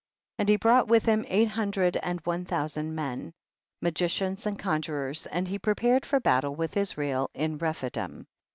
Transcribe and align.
53. 0.37 0.41
And 0.41 0.49
he 0.49 0.55
brought 0.63 0.87
with 0.87 1.05
him 1.05 1.25
eight 1.29 1.49
hundred 1.49 1.95
and 1.97 2.19
one 2.21 2.43
thousand 2.43 2.95
men, 2.95 3.33
ma 3.83 3.91
gicians 3.91 4.47
and 4.47 4.57
conjurers, 4.57 5.27
and 5.27 5.47
he 5.47 5.59
prepar 5.59 5.97
ed 5.97 6.07
for 6.07 6.19
battle 6.19 6.55
with 6.55 6.75
Israel 6.75 7.29
in 7.35 7.59
Rephi 7.59 7.91
dim. 7.91 8.25